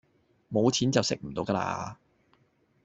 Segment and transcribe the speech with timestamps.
[0.51, 1.95] 冇錢就食唔到架喇